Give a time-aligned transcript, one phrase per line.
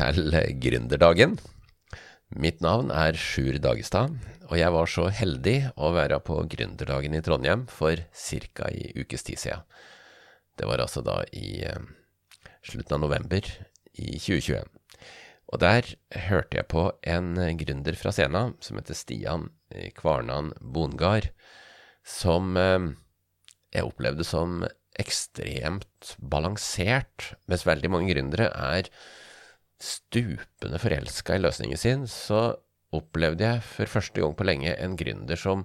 [0.00, 0.32] Til
[0.62, 1.34] Gründerdagen.
[2.32, 4.14] Mitt navn er Sjur Dagestad,
[4.48, 8.70] og jeg var så heldig å være på Gründerdagen i Trondheim for ca.
[8.70, 9.66] ei ukes tid siden.
[10.56, 11.84] Det var altså da i eh,
[12.64, 13.44] slutten av november
[13.92, 14.72] i 2021.
[15.52, 15.92] Og der
[16.30, 19.48] hørte jeg på en gründer fra Sena som heter Stian
[20.00, 21.28] Kvarnan Bongard,
[22.08, 22.92] som eh,
[23.76, 24.62] jeg opplevde som
[24.96, 28.88] ekstremt balansert, mens veldig mange gründere er
[29.80, 32.54] stupende forelska i løsningen sin, så
[32.94, 35.64] opplevde jeg for første gang på lenge en gründer som,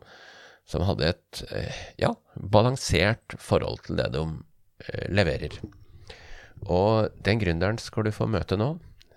[0.70, 4.24] som hadde et eh, ja, balansert forhold til det de
[4.86, 5.58] eh, leverer.
[6.72, 8.76] Og den gründeren skal du få møte nå.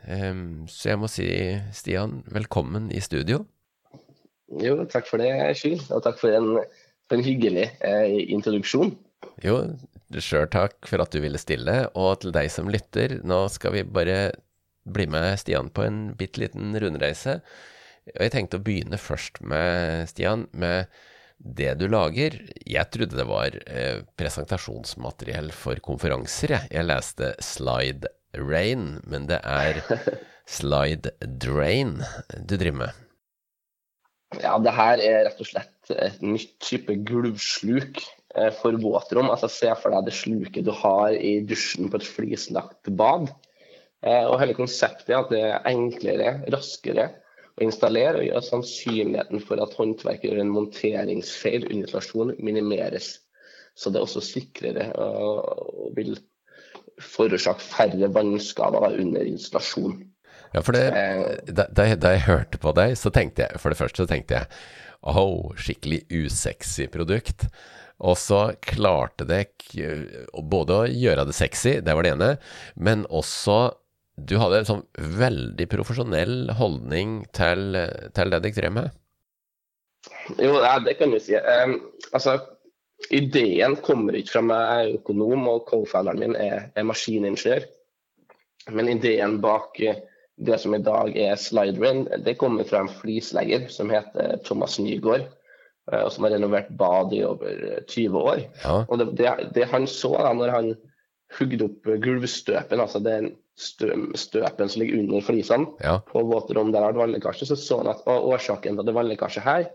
[0.09, 1.29] Um, så jeg må si,
[1.77, 3.43] Stian, velkommen i studio.
[4.63, 5.31] Jo, takk for det,
[5.61, 5.83] Sjur.
[5.93, 6.55] Og takk for en,
[7.09, 8.95] for en hyggelig eh, introduksjon.
[9.45, 9.59] Jo,
[10.17, 11.75] sjøl takk for at du ville stille.
[11.99, 14.19] Og til deg som lytter, nå skal vi bare
[14.95, 17.39] bli med Stian på en bitte liten rundreise.
[18.15, 20.89] Og jeg tenkte å begynne først med, Stian, med
[21.39, 22.35] det du lager.
[22.67, 26.73] Jeg trodde det var eh, presentasjonsmateriell for konferanser, jeg.
[26.75, 29.83] Jeg leste Slide Rain, men det er
[30.59, 31.99] Slide Drain
[32.43, 33.05] du driver med.
[34.43, 38.03] Ja, det her er rett og slett et nytt type gulvsluk
[38.37, 39.31] eh, for våtrom.
[39.33, 43.31] Altså Se for deg det sluket du har i dusjen på et flislagt bad.
[44.07, 47.09] Eh, og hele konseptet er at det er enklere, raskere
[47.59, 53.17] å installere og gjøre sannsynligheten for at håndverker gjør en monteringsfeil under installasjon minimeres.
[53.79, 56.17] Så det er også sikrere og vil
[57.03, 60.01] forårsake færre vannskader under installasjon.
[60.55, 61.53] Ja, for det, eh.
[61.53, 64.49] da, da, jeg, hørte på deg, så tenkte jeg For det første så tenkte jeg
[65.03, 67.49] oh, skikkelig usexy produkt.
[67.99, 72.31] Og så klarte dere både å gjøre det sexy, det var det ene,
[72.79, 73.59] men også
[74.19, 74.85] du hadde en sånn
[75.19, 77.79] veldig profesjonell holdning til,
[78.17, 78.95] til det dere drev med?
[80.39, 81.37] Jo, det kan du si.
[81.39, 81.79] Um,
[82.13, 82.37] altså,
[83.15, 84.63] ideen kommer ikke fra meg.
[84.67, 87.67] Jeg er økonom, og co-founderen min er, er, maskiningeniør.
[88.75, 93.91] Men ideen bak det som i dag er Slideren, det kommer fra en flislegger som
[93.91, 95.27] heter Thomas Nygaard.
[95.93, 98.45] Eh, og som har renovert bad i over 20 år.
[98.65, 98.77] Ja.
[98.85, 100.71] Og det, det, det, han så da når han
[101.37, 105.99] hugde opp gulvstøpen, altså den støpen som ligger under flisene ja.
[106.09, 108.95] på våtrom der det har vært vannlekkasje, så så han at årsaken til at det
[108.95, 109.69] er vannlekkasje her,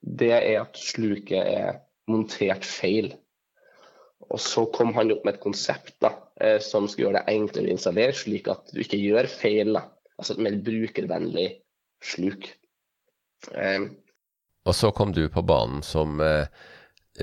[0.00, 3.12] det er at sluket er montert feil.
[4.30, 7.70] Og så kom han opp med et konsept da, eh, som skulle gjøre det enklere
[7.70, 9.74] å installere, slik at du ikke gjør feil.
[9.76, 9.86] Da.
[10.20, 11.48] Altså et mer brukervennlig
[12.04, 12.50] sluk.
[13.54, 13.90] Um,
[14.68, 16.46] Og så kom du på banen som eh,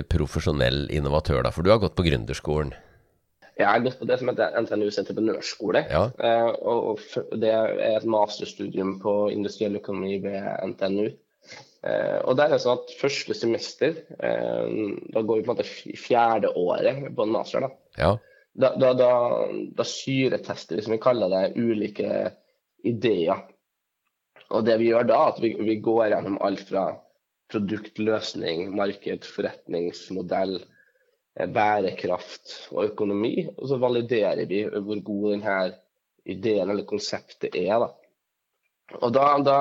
[0.10, 2.74] profesjonell innovatør, da, for du har gått på gründerskolen?
[3.58, 5.82] Jeg har gått på det som heter NTNUs entreprenørskole.
[5.90, 6.04] Ja.
[6.22, 7.02] Eh, og,
[7.42, 11.08] det er et masterstudium på industriell økonomi ved NTNU.
[11.88, 14.78] Eh, og der er det sånn at første semester, eh,
[15.14, 17.72] da går vi på en måte fjerde året på en master, da.
[17.98, 18.14] Ja.
[18.58, 19.12] Da, da, da,
[19.78, 22.32] da syretester vi, som vi kaller det, ulike
[22.86, 23.46] ideer.
[24.54, 26.88] Og det vi gjør da, at vi, vi går gjennom alt fra
[27.52, 30.60] produkt, løsning, marked, forretningsmodell,
[31.38, 33.48] bærekraft og økonomi.
[33.58, 35.58] Og så validerer vi hvor god denne
[36.28, 37.86] ideen eller konseptet er.
[37.86, 37.92] Da.
[39.04, 39.58] Og da, da,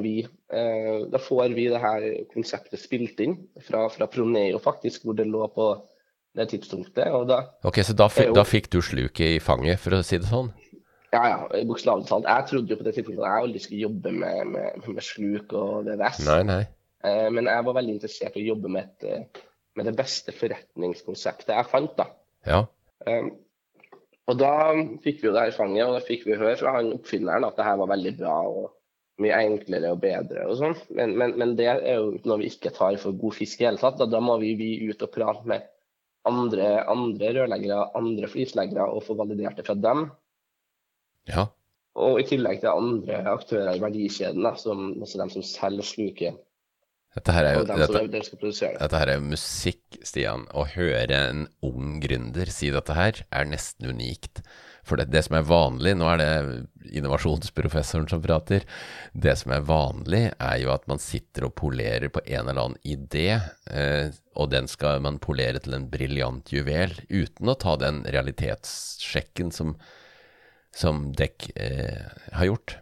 [0.00, 5.16] vi, eh, da, får vi det her konseptet spilt inn fra, fra, Proneo, faktisk, hvor
[5.18, 5.74] det lå på
[6.36, 7.12] det tidspunktet.
[7.28, 10.50] Da, ok, Så da, da, fikk du sluket i fanget, for å si det sånn?
[11.12, 12.24] Ja, ja, bokstavelig talt.
[12.24, 15.52] Jeg trodde jo på det tidspunktet at jeg aldri skulle jobbe med, med, med sluk
[15.52, 16.22] og VVS.
[16.24, 16.62] Nei, nei.
[17.04, 19.42] Eh, men jeg var veldig interessert i å jobbe med et eh,
[19.78, 21.96] med det beste forretningskonseptet jeg fant.
[21.98, 22.08] da.
[22.48, 22.60] Ja.
[23.06, 23.32] Um,
[24.30, 24.52] og da
[25.02, 27.58] fikk vi jo det her fanget, og da fikk vi høre fra han oppfinneren at
[27.58, 28.70] det her var veldig bra og
[29.22, 30.76] mye enklere og bedre og sånn.
[30.96, 33.80] Men, men, men, det er jo noe vi ikke tar for god fisk i hele
[33.82, 33.98] tatt.
[34.00, 35.66] Da, da må vi, vi, ut og prate med
[36.28, 40.06] andre, andre rørleggere, andre flisleggere og få validert det fra dem.
[41.30, 41.48] Ja.
[42.02, 46.40] Og i tillegg til andre aktører i verdikjeden, da, som, altså de som selger sluket
[47.12, 50.46] dette her er jo dette, dette her er jo musikk, Stian.
[50.56, 54.40] Å høre en ung gründer si dette her, er nesten unikt.
[54.82, 58.64] For det, det, som er vanlig, nå er det innovasjonsprofessoren som prater,
[59.12, 62.80] det som er vanlig, er jo at man sitter og polerer på en eller annen
[62.82, 63.28] idé,
[63.70, 69.52] eh, og den skal man polere til en briljant juvel, uten å ta den realitetssjekken
[69.54, 69.76] som,
[70.74, 72.08] som dekk eh,
[72.40, 72.80] har gjort.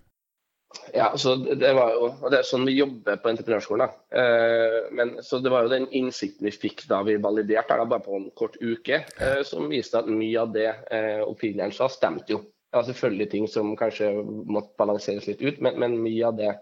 [0.94, 3.92] Ja, så det var jo, og det er sånn vi jobber på entreprenørskolen.
[4.12, 8.04] Eh, men, så Det var jo den innsikten vi fikk da vi validerte da, bare
[8.04, 12.36] på en kort uke, eh, som viste at mye av det eh, opinionen sa, stemte
[12.36, 12.42] jo.
[12.70, 16.52] Det var selvfølgelig ting som kanskje måtte balanseres litt ut, men, men mye av det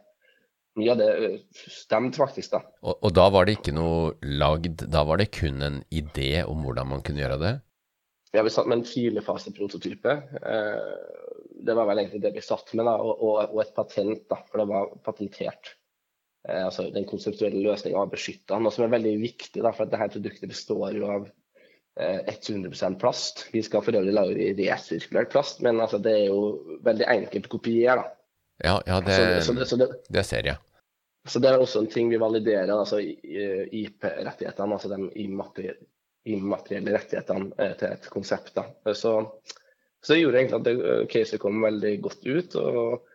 [0.78, 1.38] mye av det eh,
[1.72, 2.62] stemte faktisk, da.
[2.84, 6.62] Og, og, da var det ikke noe lagd, da var det kun en idé om
[6.66, 7.54] hvordan man kunne gjøre det?
[8.32, 10.10] Ja, vi satt med en filefaseprototype.
[10.42, 10.92] Eh,
[11.64, 14.68] det var vel egentlig det vi satt med, da, og, et patent, da, for det
[14.68, 15.72] var patentert.
[16.48, 18.60] Eh, altså Den konseptuelle løsninga var beskytta.
[18.60, 21.28] Noe som er veldig viktig, da, for at dette produktet består jo av
[21.98, 23.48] 100% plast.
[23.50, 27.56] Vi skal for øvrig lage resirkulert plast, men altså, det er jo veldig enkelt å
[27.56, 28.04] kopiere.
[28.04, 28.14] da.
[28.62, 30.60] Ja, ja det, så, så det, så det, det, ser jeg.
[31.26, 35.86] Så Det er også en ting vi validerer, altså IP-rettighetene, altså de immaterielle
[36.36, 38.54] rettighetene eh, til et konsept.
[38.56, 38.66] da.
[38.92, 39.14] Så,
[40.02, 42.58] så det gjorde egentlig at caset kom veldig godt ut.
[42.60, 43.08] og,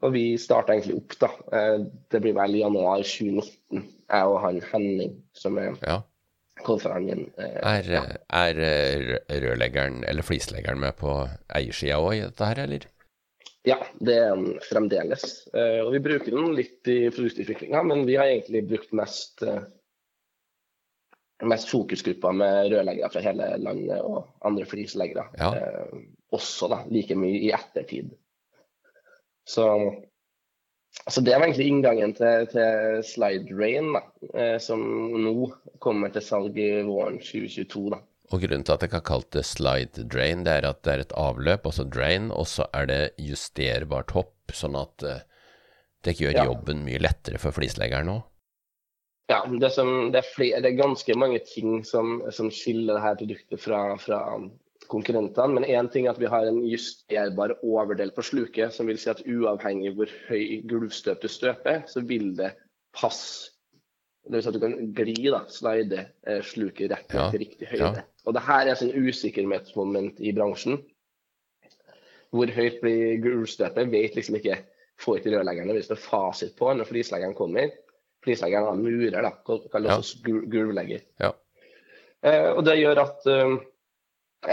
[0.00, 1.16] og vi starta egentlig opp.
[1.20, 1.30] da.
[1.56, 1.82] Eh,
[2.12, 6.00] det blir vel januar 2019, jeg og han Henning, som er ja.
[6.60, 8.00] Eh, er, ja.
[8.36, 8.58] er
[9.40, 11.14] rørleggeren eller flisleggeren med på
[11.56, 12.84] eiersida òg i dette her, eller?
[13.64, 15.46] Ja, det er den fremdeles.
[15.52, 19.44] Og vi bruker den litt i produktutviklinga, men vi har egentlig brukt mest,
[21.48, 25.26] mest fokusgrupper med rørleggere fra hele landet og andre flisleggere.
[25.38, 25.54] Ja.
[25.56, 26.00] Eh,
[26.34, 28.12] også da, like mye i ettertid.
[29.48, 29.64] Så,
[31.08, 34.04] så det var egentlig inngangen til, til Slide Rain, da,
[34.62, 34.84] som
[35.24, 35.48] nå
[35.82, 37.88] kommer til salg i våren 2022.
[37.96, 37.98] da.
[38.30, 41.02] Og grunnen til at jeg har kalt det slide drain, det er at det er
[41.02, 45.16] et avløp, altså drain, og så er det justerbart hopp, sånn at det
[46.06, 46.46] det gjør ja.
[46.48, 48.26] jobben mye lettere for flisleggeren òg.
[49.30, 53.20] Ja, det, som, det, er flere, det, er ganske mange ting som, som skiller dette
[53.20, 54.18] produktet fra, fra
[54.90, 55.54] konkurrentene.
[55.54, 59.12] Men én ting er at vi har en justerbar overdel på sluket, som vil si
[59.12, 62.56] at uavhengig hvor høy gulvstøp du støper, så vil det
[62.96, 63.54] passe
[64.30, 67.28] det vil si at du kan gli, da, slide eh, sluket rett ja.
[67.32, 68.02] til riktig høyde.
[68.02, 68.08] Ja.
[68.28, 70.76] Og det her er et sånn usikkerhetsmoment i bransjen.
[72.30, 74.60] Hvor høyt blir gulvstøpet, vet liksom ikke
[75.00, 77.72] får ikke rørleggerne hvis det er fasit på når flisleggeren kommer.
[78.24, 79.32] Flisleggeren murer, da,
[79.72, 80.40] kaller også ja.
[80.52, 81.04] gulvlegger.
[81.22, 81.34] Ja.
[82.26, 83.54] Eh, og det gjør at eh,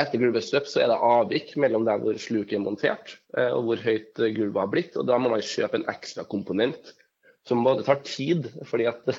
[0.04, 3.84] etter gulvstøp så er det avvik mellom der hvor sluket er montert eh, og hvor
[3.84, 4.96] høyt gulvet har blitt.
[4.96, 6.96] og Da må man kjøpe en ekstra komponent
[7.48, 9.04] som både tar tid, fordi at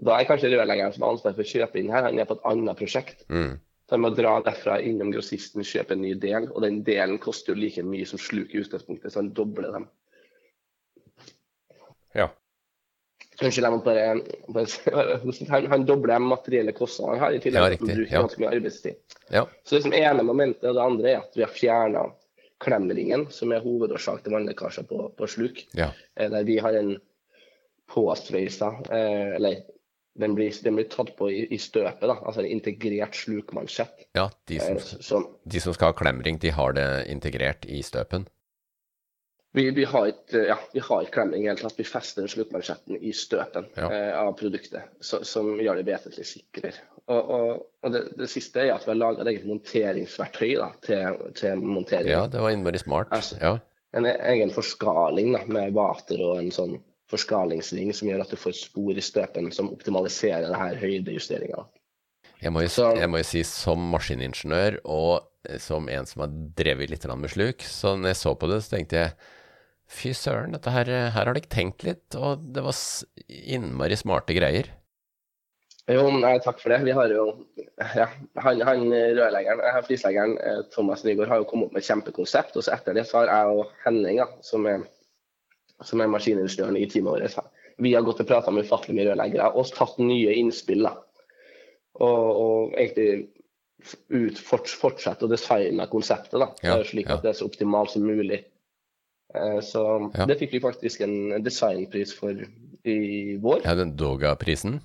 [0.00, 2.38] Da er kanskje rørleggeren som har ansvar for å kjøpe inn her, han er på
[2.38, 3.24] et annet prosjekt.
[3.28, 3.58] Mm.
[3.60, 7.52] Så han må dra derfra innom grossisten, kjøpe en ny del, og den delen koster
[7.52, 9.88] jo like mye som sluket i utgangspunktet, så han dobler dem.
[12.16, 12.30] Ja.
[13.40, 14.06] Unnskyld, jeg må bare,
[14.52, 15.04] bare
[15.54, 18.24] han, han, dobler de materielle kostnadene han har, i tillegg til ja, bruker ja.
[18.26, 19.18] ganske mye arbeidstid.
[19.32, 19.44] Ja.
[19.64, 22.04] Så det som ene momentet, og det andre er at vi har fjerna
[22.60, 25.62] klemringen, som er hovedårsak til vannlekkasjer på, på sluk.
[25.78, 25.90] Ja.
[26.16, 26.98] Eh, der vi har en
[27.90, 29.62] påsveisa, eh, eller
[30.20, 34.04] den blir, den blir, tatt på i, i støpet, da, altså en integrert slukmansjett.
[34.18, 37.82] Ja, de som, eh, som, de som, skal ha klemring, de har det integrert i
[37.86, 38.28] støpen?
[39.52, 41.78] Vi, vi har ikke ja, vi har ikke klemming i hele tatt.
[41.78, 43.88] Vi fester sluttmansjetten i støpen ja.
[43.88, 46.84] eh, av produktet, så, som gjør det vesentlig sikrere.
[47.10, 50.68] Og, og, og det, det, siste er at vi har laga et eget monteringsverktøy da,
[50.86, 52.12] til, til, montering.
[52.12, 53.10] Ja, det var innmari smart.
[53.16, 53.56] Altså, ja.
[53.98, 56.78] En egen forskaling da, med vater og en sånn
[57.10, 61.66] forskalingsring som gjør at du får spor i støpen som optimaliserer det her høydejusteringa.
[62.40, 67.32] Jeg jeg må jo si som maskiningeniør og som en som har drevet litt med
[67.32, 69.12] sluk, så når jeg så på det, så tenkte jeg
[69.90, 72.76] fy søren, dette her, her har ikke tenkt litt, og det var
[73.28, 74.70] innmari smarte greier.
[75.90, 76.84] Jo, nei, takk for det.
[76.86, 77.24] Vi har jo
[77.98, 78.06] ja,
[78.44, 82.54] han, han rørleggeren, flisleggeren eh, Thomas Nygaard har jo kommet opp med et kjempekonsept.
[82.60, 84.84] Og så etter det så har jeg og Henning, ja, som er
[85.86, 87.52] som er maskiningeniøren i teamet vårt.
[87.80, 90.84] Vi har gått og prata med ufattelig mye rørleggere og tatt nye innspill.
[90.84, 90.94] Da.
[92.00, 93.30] Og, og egentlig
[94.12, 97.22] ut, fortsette å designe konseptet da, ja, slik at ja.
[97.24, 98.42] det er så optimalt som mulig.
[99.34, 99.84] Eh, så
[100.14, 100.26] ja.
[100.26, 102.40] det fikk vi faktisk en designpris for
[102.88, 103.62] i vår.
[103.64, 104.80] Ja, den Doga-prisen?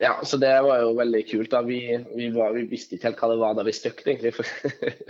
[0.00, 1.50] Ja, så det var jo veldig kult.
[1.52, 1.60] da.
[1.62, 1.80] Vi,
[2.16, 4.32] vi, var, vi visste ikke helt hva det var da vi støkte, egentlig.
[4.32, 4.48] For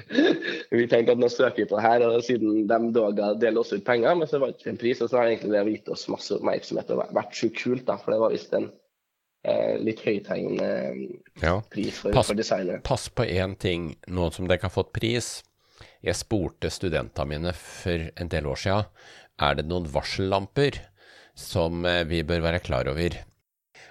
[0.80, 3.70] vi tenkte at nå søker vi på det her, og siden de Doga deler oss
[3.70, 5.92] ut penger, men så var det ikke en pris, og så har egentlig det gitt
[5.94, 8.00] oss masse oppmerksomhet og vært så kult, da.
[8.02, 8.66] For det var visst en
[9.46, 10.72] eh, litt høythengende
[11.38, 11.54] ja.
[11.70, 12.82] pris for, pass, for designer.
[12.90, 15.36] Pass på én ting nå som dere har fått pris.
[16.00, 18.86] Jeg spurte studentene mine for en del år siden
[19.40, 20.78] er det noen varsellamper
[21.38, 23.16] som eh, vi bør være klar over.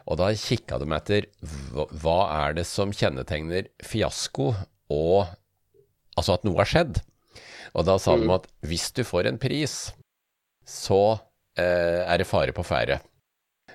[0.10, 1.28] Og da kikka de etter
[1.74, 4.54] hva er det som kjennetegner fiasko
[4.94, 5.36] og
[6.18, 6.98] Altså at noe har skjedd.
[7.80, 8.24] Og da sa mm.
[8.26, 9.76] de at hvis du får en pris,
[10.68, 10.98] så
[11.56, 12.98] eh, er det fare på ferde.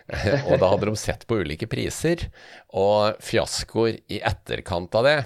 [0.51, 2.27] og da hadde de sett på ulike priser,
[2.77, 5.17] og fiaskoer i etterkant av det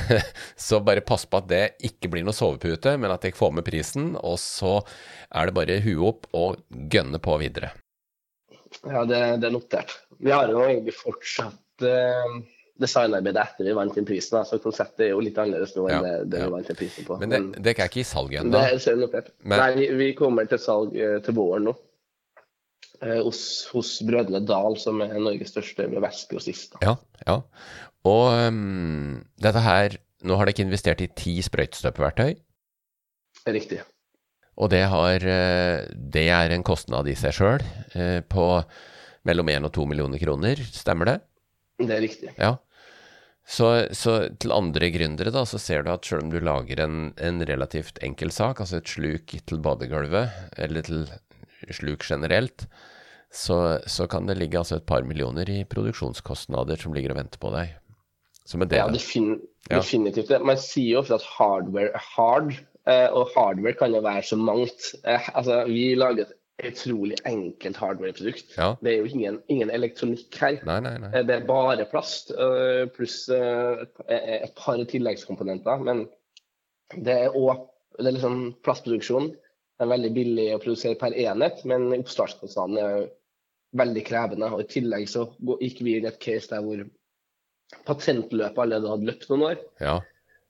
[0.68, 3.66] så bare pass på at det ikke blir noe sovepute, men at jeg får med
[3.66, 4.78] prisen, og så
[5.30, 7.72] er det bare huet opp og gønne på videre.
[8.82, 9.94] Ja, det, det er notert.
[10.22, 12.36] Vi har jo egentlig fortsatt eh,
[12.82, 14.40] designarbeidet etter vi vant den prisen.
[14.48, 16.48] Så konseptet er jo litt annerledes nå enn ja, det, det ja.
[16.48, 17.18] vi vant den prisen på.
[17.20, 18.52] Men det, det er ikke i salg ennå?
[19.52, 21.76] Nei, vi, vi, kommer til salg eh, til våren nå.
[23.02, 23.42] Eh, hos,
[23.72, 26.76] hos, brødrene Dal, som er Norges største vestgrossist.
[26.84, 26.94] Ja,
[27.26, 27.40] ja.
[28.06, 32.36] Og um, dette her Nå har dere investert i ti sprøytestøpeverktøy?
[33.50, 33.80] Riktig.
[34.62, 37.64] Og det, har, eh, det er en kostnad i seg sjøl
[38.30, 38.44] på
[39.26, 41.16] mellom 1 og 2 millioner kroner, stemmer det?
[41.82, 42.30] Det er riktig.
[42.36, 42.52] Ja.
[43.42, 47.10] Så, så, til andre gründere, da, så ser du at selv om du lager en,
[47.18, 51.08] en relativt enkel sak, altså et sluk til badegulvet, eller til
[51.74, 52.68] sluk generelt,
[53.32, 57.40] så, så kan det ligge altså et par millioner i produksjonskostnader som ligger og venter
[57.40, 57.72] på deg.
[58.44, 59.38] Som Ja, defin
[59.70, 60.30] definitivt.
[60.30, 60.42] Ja.
[60.42, 62.52] Man sier jo ofte at hardware er hard,
[62.90, 64.92] eh, og hardware kan jo være så mangt.
[65.06, 68.56] Eh, altså, vi lager et utrolig enkelt hardware-produkt.
[68.58, 68.74] Ja.
[68.82, 70.58] Det er jo ingen, ingen elektronikk her.
[70.68, 71.22] Nei, nei, nei.
[71.22, 72.34] Det er bare plast
[72.96, 75.80] pluss et par tilleggskomponenter.
[75.86, 76.04] Men
[76.92, 77.64] det er òg
[78.02, 79.32] liksom plastproduksjon.
[79.32, 83.08] Det er veldig billig å produsere per enhet, men oppstartskostnaden er
[83.78, 84.50] veldig krevende.
[84.52, 85.26] Og I tillegg så
[85.60, 86.84] gikk vi inn i et case der hvor
[87.88, 89.62] patentløpet allerede hadde løpt noen år.
[89.82, 89.98] Ja.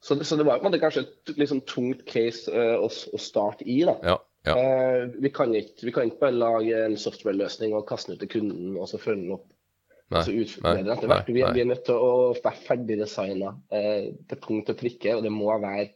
[0.03, 3.23] Så, så det var på en måte kanskje et liksom, tungt case uh, å, å,
[3.23, 3.83] starte i.
[3.87, 3.97] da.
[4.03, 4.19] Ja.
[4.43, 4.55] Ja.
[4.59, 8.25] Uh, vi, kan ikke, vi, kan ikke, bare lage en software-løsning og kaste den ut
[8.25, 9.47] til kunden og så følge den opp.
[10.13, 11.31] Nei, så utfordre etter hvert.
[11.31, 15.23] Vi, vi, er nødt til å være ferdig designa uh, til punkt og prikke, og
[15.25, 15.87] det må, være,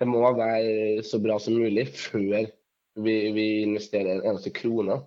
[0.00, 2.48] det må være så bra som mulig før
[2.96, 5.02] vi, vi investerer en eneste krone.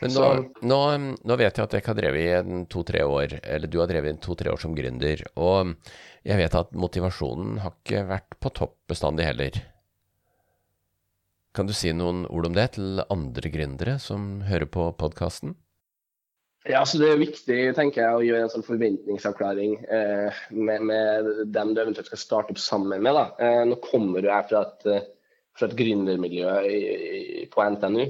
[0.00, 0.26] Men nå,
[0.68, 0.80] nå,
[1.24, 4.24] nå, vet jeg at dere har drevet i to-tre år, eller du har drevet i
[4.24, 5.22] to-tre år som gründer.
[5.40, 5.74] Og
[6.26, 9.60] jeg vet at motivasjonen har ikke vært på topp bestandig heller.
[11.56, 15.54] Kan du si noen ord om det til andre gründere som hører på podkasten?
[16.66, 21.28] Ja, så Det er viktig tenker jeg, å gjøre en sånn forventningsavklaring eh, med, med,
[21.54, 23.20] dem du eventuelt skal starte opp sammen med.
[23.38, 25.06] Eh, nå kommer du her fra et, eh,
[25.56, 26.56] fra et gründermiljø
[27.54, 28.02] på NTNU.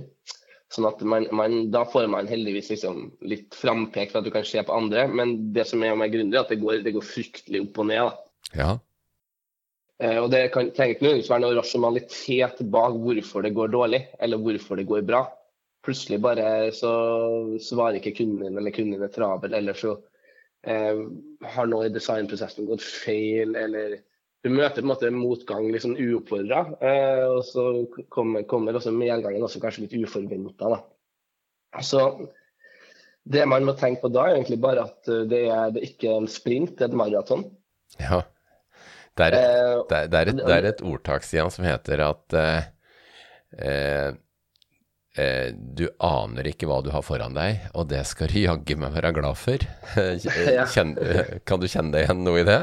[0.75, 4.47] Sånn at man, man, Da får man heldigvis liksom litt frampek for at du kan
[4.47, 5.07] se på andre.
[5.09, 7.89] Men det som er med gründere, er at det går, det går fryktelig opp og
[7.93, 8.11] ned.
[8.11, 8.59] Da.
[8.59, 8.71] Ja.
[10.03, 14.03] Eh, og Det kan, trenger ikke nødvendigvis være noe rasjonalitet bak hvorfor det går dårlig,
[14.21, 15.25] eller hvorfor det går bra.
[15.87, 16.93] Plutselig bare så
[17.63, 19.95] svarer ikke kunden din, eller kunden din er travel, eller så
[20.67, 21.07] eh,
[21.55, 24.01] har noe i designprosessen gått feil, eller
[24.45, 27.65] du møter på en måte motgang liksom uoppfordra, eh, og så
[28.13, 30.77] kommer, kommer også medgangen også kanskje litt uforventa.
[31.83, 32.03] Så
[33.27, 35.89] det man må tenke på da, er egentlig bare at eh, det er, det er
[35.89, 37.47] ikke en sprint, det er et maraton.
[37.99, 38.23] Ja.
[39.17, 42.05] Det er, eh, det, er, det, er et, det er, et, ordtak, Stian, som heter
[42.05, 42.71] at eh,
[43.57, 44.09] eh,
[45.17, 48.95] eh, du aner ikke hva du har foran deg, og det skal du jaggu meg
[48.95, 49.67] være glad for.
[50.75, 50.95] Kjen,
[51.49, 52.61] kan du kjenne deg igjen noe i det?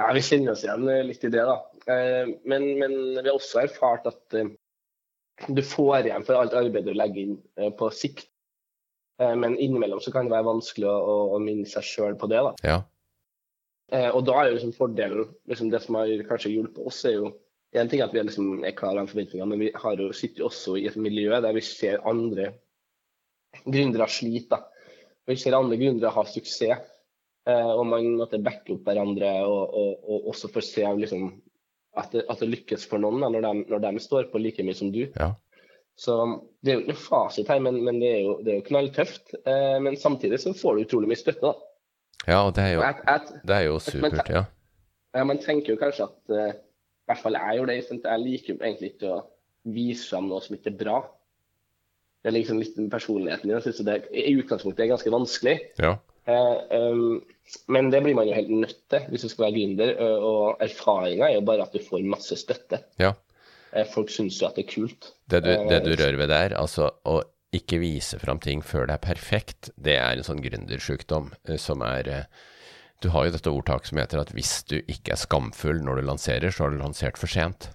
[0.00, 1.56] Ja, vi kjenner oss igjen litt i det, da.
[1.92, 4.52] Eh, men, men, vi har også erfart at eh,
[5.48, 8.28] du får igjen for alt arbeidet du legger inn på sikt.
[9.22, 12.40] Men innimellom så kan det være vanskelig å, å minne seg sjøl på det.
[12.42, 12.52] da.
[12.66, 12.78] Ja.
[13.92, 17.18] Eh, og da er jo liksom fordelen liksom Det som har kanskje hjulpet oss, er
[17.18, 17.32] jo
[17.76, 20.44] en ting at vi er, liksom, er klar over forventningene, men vi har jo, sitter
[20.44, 22.50] jo også i et miljø der vi ser andre
[23.64, 24.58] gründere slite.
[25.28, 26.88] Vi ser andre gründere ha suksess.
[27.48, 31.32] Eh, og man måtte backe opp hverandre og, og, og også få se liksom,
[31.98, 34.62] at, det, at, det, lykkes for noen da, når, de, når, de, står på like
[34.66, 35.02] mye som du.
[35.16, 35.32] Ja.
[35.98, 36.16] Så
[36.62, 38.66] Det er jo ikke noe fasit her, men, men det, er jo, det er jo
[38.70, 39.34] knalltøft.
[39.42, 41.50] Eh, men samtidig så får du utrolig mye støtte.
[41.50, 41.68] da.
[42.28, 42.84] Ja, og det er jo,
[43.42, 44.44] det er jo supert, ja.
[45.16, 45.24] ja.
[45.26, 47.76] Man tenker jo kanskje at uh, I hvert fall jeg gjør det.
[47.82, 49.18] Jeg liker egentlig ikke å
[49.74, 51.00] vise fram noe som ikke er bra.
[52.22, 53.56] Det er liksom litt personligheten din.
[53.56, 55.56] Jeg synes det I utgangspunktet er ganske vanskelig.
[55.82, 55.96] Ja.
[56.28, 57.20] Uh, um,
[57.72, 59.92] men det blir man jo helt nødt til hvis du skal være gründer.
[59.98, 62.84] Uh, og erfaringa er jo bare at du får masse støtte.
[63.02, 63.14] Ja.
[63.88, 65.12] folk syns jo at det er kult.
[65.32, 68.96] Det du, det du rører ved der, altså å ikke vise fram ting før det
[68.96, 72.48] er perfekt, det er en sånn gründersjukdom eh, som er eh,
[73.02, 76.06] Du har jo dette ordtaket som heter at hvis du ikke er skamfull når du
[76.06, 77.72] lanserer, så har du lansert for sent.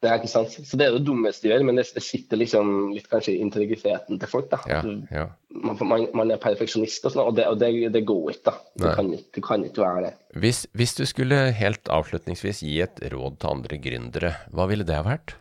[0.00, 0.54] Det er ikke sant.
[0.64, 4.20] Så det er det dummeste du gjør, men det, sitter liksom litt kanskje i integriteten
[4.20, 4.48] til folk.
[4.48, 4.60] da.
[4.70, 4.80] Ja,
[5.12, 5.26] ja.
[5.50, 8.46] Man, man, man, er perfeksjonist og sånn, og, det, og det, det, går ikke.
[8.48, 8.54] da.
[8.80, 10.14] Det kan, du kan, ikke være det.
[10.40, 14.96] Hvis, hvis du skulle helt avslutningsvis gi et råd til andre gründere, hva ville det
[14.96, 15.36] ha vært?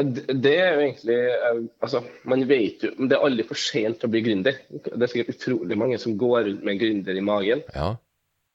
[0.00, 4.08] Det er jo egentlig eh, altså, Man vet jo Det er aldri for sent å
[4.08, 4.56] bli gründer.
[4.70, 7.60] Det er sikkert utrolig mange som går rundt med gründer i magen.
[7.74, 7.90] Ja.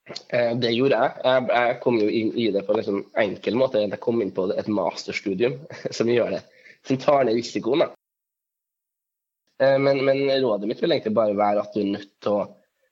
[0.05, 1.13] Eh, det gjorde jeg.
[1.23, 1.45] jeg.
[1.49, 1.77] jeg.
[1.81, 3.81] kom jo inn i det på en liksom enkel måte.
[3.81, 5.57] Jeg kom inn på et masterstudium
[5.97, 6.43] som gjør det,
[6.87, 7.87] som tar ned risikoen.
[9.61, 12.47] Eh, men, men, rådet mitt vil egentlig bare være at du er nødt til å,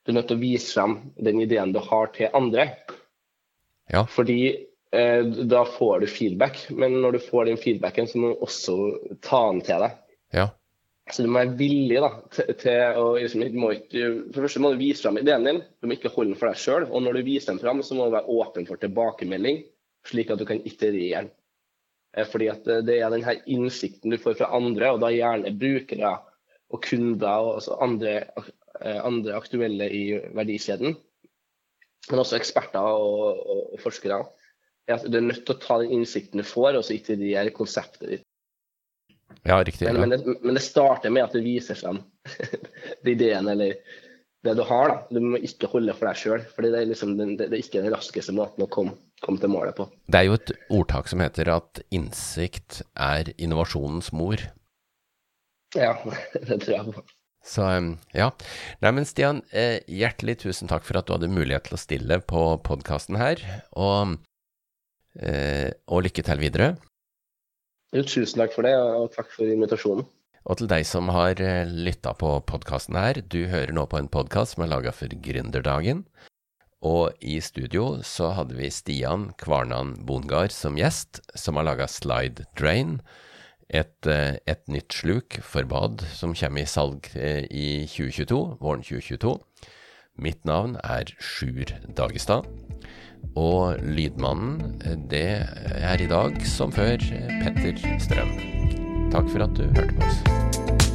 [0.09, 2.71] nødt til å vise frem den ideen du har til andre.
[3.91, 4.05] Ja.
[4.09, 4.39] Fordi
[4.95, 5.21] eh,
[5.53, 8.77] da får du feedback, men når du får den feedbacken, så må du også
[9.21, 9.99] ta den til deg.
[10.33, 10.49] Ja.
[11.11, 14.71] Så du må være villig da, til, til å liksom, ikke, For det første må
[14.71, 16.87] du vise fram ideen din, du må ikke holde den for deg sjøl.
[16.87, 19.65] Og når du viser den fram, så må du være åpen for tilbakemelding,
[20.07, 21.31] slik at du kan iterere den.
[22.15, 25.55] Eh, fordi at eh, det er denne innsikten du får fra andre, og da gjerne
[25.59, 26.13] brukere
[26.73, 28.15] og kunder og andre,
[28.79, 30.03] eh, andre aktuelle i
[30.35, 30.95] verdikjeden,
[32.09, 34.23] men også eksperter og, og, og forskere,
[34.87, 37.55] er at du er nødt til å ta den innsikten du får, og så iterere
[37.55, 38.29] konseptet ditt.
[39.41, 39.87] Ja, riktig.
[39.87, 40.05] Men, ja.
[40.05, 42.01] men, det, men, det, starter med at du viser frem
[43.13, 43.75] ideen eller
[44.43, 44.91] det du har.
[44.91, 44.99] da.
[45.09, 47.93] Du må ikke holde for deg sjøl, for det, liksom, det, det, er ikke den
[47.95, 49.87] raskeste måten å komme, komme, til målet på.
[50.11, 54.43] Det er jo et ordtak som heter at innsikt er innovasjonens mor.
[55.77, 55.95] Ja,
[56.47, 57.05] det tror jeg på.
[57.43, 57.65] Så
[58.15, 58.29] ja.
[58.79, 62.21] Nei, men Stian, eh, hjertelig tusen takk for at du hadde mulighet til å stille
[62.23, 63.41] på podkasten her,
[63.75, 64.15] og,
[65.19, 66.69] eh, og lykke til videre.
[67.93, 70.07] Tusen takk for det, og takk for invitasjonen.
[70.43, 74.09] Og til deg som har eh, lytta på podkasten her, du hører nå på en
[74.11, 76.03] podkast som er laga for Gründerdagen.
[76.83, 82.49] Og i studio så hadde vi Stian Kvarnan Bongard som gjest, som har laga Slide
[82.59, 82.97] Drain.
[83.69, 88.83] Et, eh, et, nytt sluk for bad som kommer i salg eh, i 2022, våren
[88.83, 89.37] 2022.
[90.19, 92.49] Mitt navn er Sjur Dagestad.
[93.39, 94.77] Og lydmannen,
[95.11, 95.27] det
[95.79, 97.01] er i dag, som før,
[97.43, 98.35] Petter Strøm.
[99.13, 100.92] Takk for at du hørte på oss.